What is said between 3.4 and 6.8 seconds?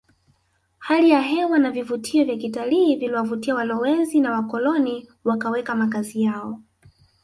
walowezi na wakoloni wakaweka makazi yao